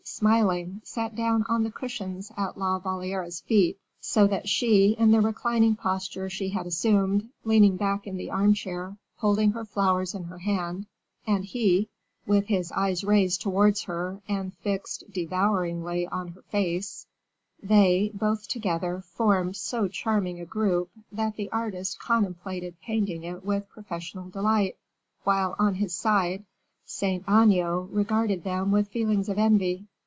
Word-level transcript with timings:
smiling, 0.03 0.81
sat 0.83 1.15
down 1.15 1.45
on 1.47 1.63
the 1.63 1.71
cushions 1.71 2.31
at 2.35 2.57
La 2.57 2.77
Valliere's 2.79 3.39
feet; 3.41 3.77
so 4.01 4.27
that 4.27 4.49
she, 4.49 4.89
in 4.99 5.11
the 5.11 5.21
reclining 5.21 5.73
posture 5.75 6.29
she 6.29 6.49
had 6.49 6.65
assumed, 6.67 7.29
leaning 7.45 7.77
back 7.77 8.05
in 8.05 8.17
the 8.17 8.29
armchair, 8.29 8.97
holding 9.17 9.51
her 9.51 9.63
flowers 9.63 10.13
in 10.13 10.23
her 10.25 10.39
hand, 10.39 10.85
and 11.25 11.45
he, 11.45 11.87
with 12.27 12.47
his 12.47 12.71
eyes 12.73 13.03
raised 13.05 13.41
towards 13.41 13.83
her 13.83 14.19
and 14.27 14.53
fixed 14.55 15.03
devouringly 15.13 16.05
on 16.07 16.29
her 16.29 16.41
face 16.41 17.07
they, 17.63 18.11
both 18.13 18.47
together, 18.49 19.01
formed 19.01 19.55
so 19.55 19.87
charming 19.87 20.41
a 20.41 20.45
group, 20.45 20.89
that 21.11 21.35
the 21.37 21.49
artist 21.51 21.97
contemplated 21.99 22.75
painting 22.81 23.23
it 23.23 23.45
with 23.45 23.69
professional 23.69 24.29
delight, 24.31 24.75
while 25.23 25.55
on 25.57 25.75
his 25.75 25.95
side, 25.95 26.43
Saint 26.85 27.23
Aignan 27.29 27.89
regarded 27.91 28.43
them 28.43 28.71
with 28.71 28.89
feelings 28.89 29.29
of 29.29 29.37
envy. 29.37 29.87